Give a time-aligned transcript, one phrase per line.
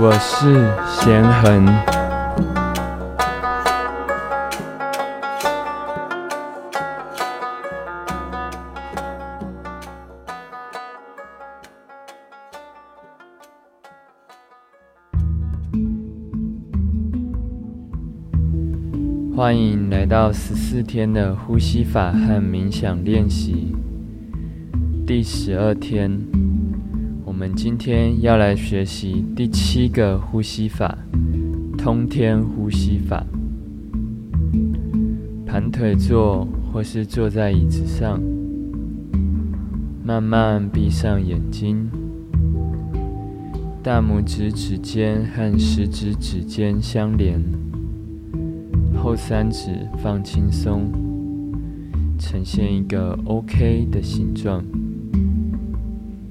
[0.00, 0.46] 我是
[0.86, 1.66] 贤恒，
[19.36, 23.74] 欢迎来到十四天的呼吸法和冥想练习，
[25.04, 26.47] 第十二天。
[27.38, 30.98] 我们今天要来学习第七个呼吸法——
[31.78, 33.24] 通天呼吸法。
[35.46, 38.20] 盘腿坐，或是坐在椅子上，
[40.02, 41.88] 慢慢闭上眼睛，
[43.84, 47.40] 大拇指指尖和食指指尖相连，
[48.96, 50.90] 后三指放轻松，
[52.18, 54.64] 呈现一个 OK 的形状。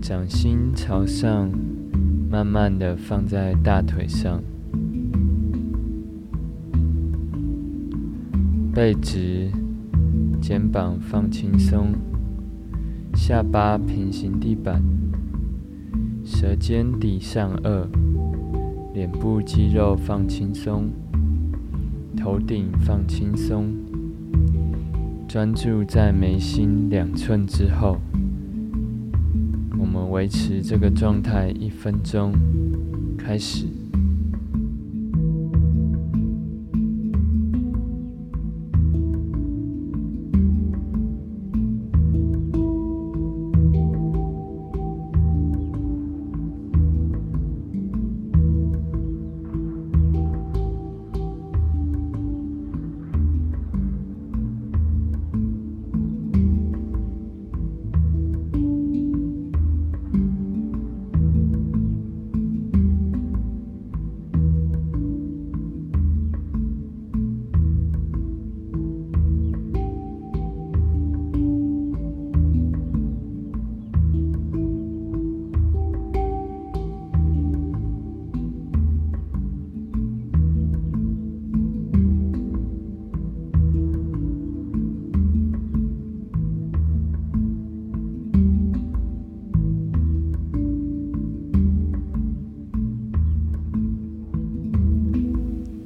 [0.00, 1.50] 掌心朝上，
[2.30, 4.40] 慢慢的放在大腿上，
[8.72, 9.50] 背直，
[10.40, 11.92] 肩膀放轻松，
[13.14, 14.82] 下巴平行地板，
[16.24, 17.86] 舌尖抵上颚，
[18.94, 20.90] 脸部肌肉放轻松，
[22.16, 23.74] 头顶放轻松，
[25.26, 27.98] 专注在眉心两寸之后。
[30.18, 32.34] 维持这个状态一分钟，
[33.16, 33.77] 开始。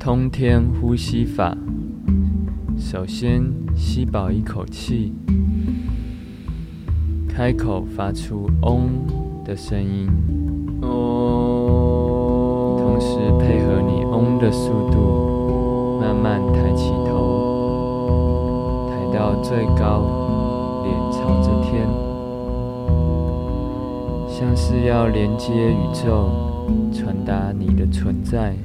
[0.05, 1.57] 通天呼吸法，
[2.77, 3.41] 首先
[3.77, 5.13] 吸饱一口气，
[7.29, 8.89] 开口发出“嗡”
[9.47, 10.09] 的声音，
[10.81, 20.03] 同时配合你“嗡”的速度，慢慢抬起头，抬到最高，
[20.83, 21.87] 脸朝着天，
[24.27, 26.29] 像是要连接宇宙，
[26.93, 28.57] 传达你的存在。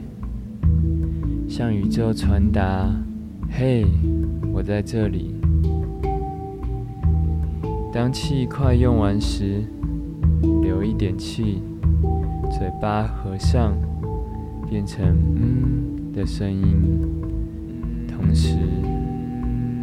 [1.47, 2.93] 向宇宙传达
[3.49, 3.85] ：“嘿，
[4.53, 5.33] 我在这里。”
[7.91, 9.63] 当气快用完时，
[10.61, 11.61] 留一点气，
[12.51, 13.73] 嘴巴合上，
[14.69, 15.03] 变成
[15.35, 16.75] “嗯”的声音，
[18.07, 18.57] 同时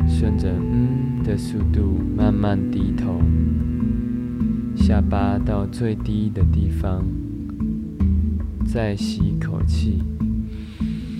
[0.07, 3.21] 顺着“嗯”的速度慢慢低头，
[4.77, 7.03] 下巴到最低的地方，
[8.65, 10.03] 再吸一口气。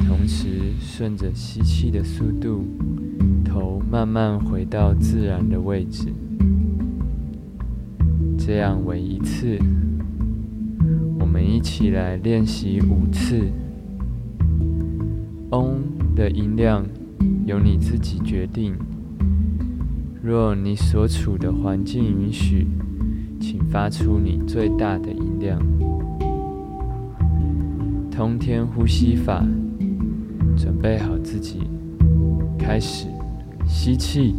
[0.07, 2.65] 同时，顺着吸气的速度，
[3.45, 6.13] 头慢慢回到自然的位置。
[8.39, 9.59] 这样为一次，
[11.19, 13.51] 我们一起来练习五次。
[15.51, 15.81] 嗡
[16.15, 16.85] 的音量
[17.47, 18.75] 由你自己决定。
[20.23, 22.67] 若你所处的环境允许，
[23.41, 25.61] 请发出你最大的音量。
[28.11, 29.45] 通天呼吸法。
[30.65, 31.61] 准备好自己，
[32.59, 33.07] 开始
[33.69, 34.35] 吸气。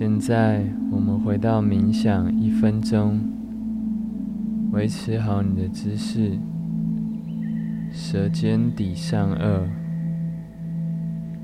[0.00, 3.20] 现在我们回到冥想一分钟，
[4.72, 6.38] 维持好你的姿势，
[7.92, 9.68] 舌尖抵上颚，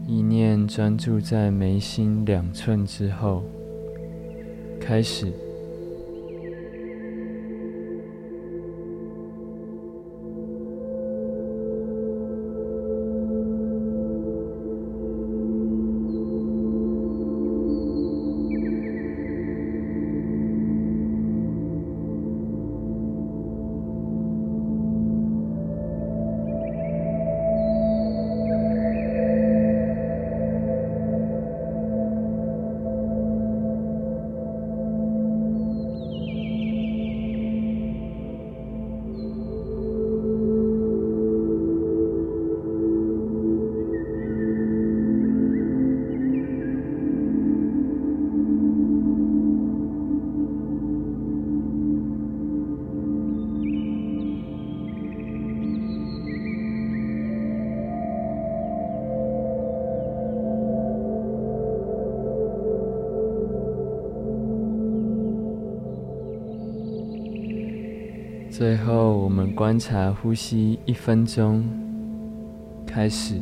[0.06, 3.42] 意念专注在眉心两寸之后，
[4.80, 5.30] 开始。
[68.58, 71.62] 最后，我们观察呼吸一分钟，
[72.86, 73.38] 开始。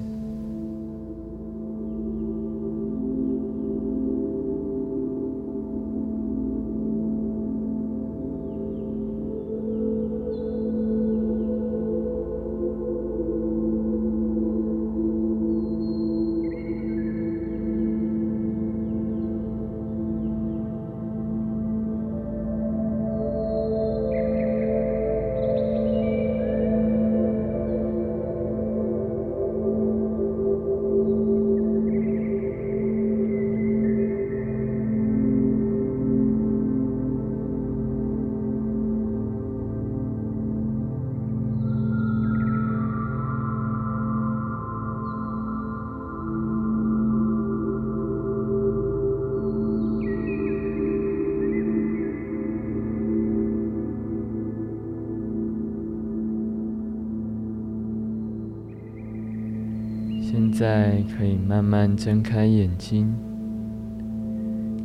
[60.35, 63.14] 现在可以慢慢睁开眼睛。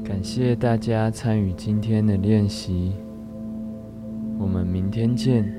[0.05, 2.91] 感谢大家参与今天的练习，
[4.37, 5.58] 我们明天见。